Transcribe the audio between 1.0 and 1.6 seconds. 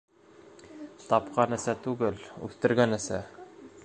Тапҡан